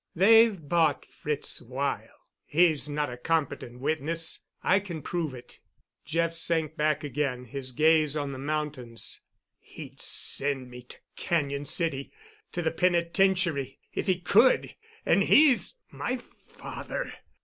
They've 0.15 0.57
bought 0.67 1.05
Fritz 1.05 1.59
Weyl. 1.61 2.09
He's 2.47 2.89
not 2.89 3.11
a 3.11 3.17
competent 3.17 3.81
witness. 3.81 4.39
I 4.63 4.79
can 4.79 5.03
prove 5.03 5.35
it." 5.35 5.59
Jeff 6.05 6.33
sank 6.33 6.75
back 6.75 7.03
again, 7.03 7.45
his 7.45 7.71
gaze 7.71 8.17
on 8.17 8.31
the 8.31 8.39
mountains. 8.39 9.21
"He'd 9.59 10.01
send 10.01 10.71
me 10.71 10.81
to 10.85 10.97
Cañon 11.15 11.67
City—to 11.67 12.61
the 12.63 12.71
penitentiary—if 12.71 14.07
he 14.07 14.19
could—and 14.19 15.25
he's—my 15.25 16.17
father." 16.17 17.13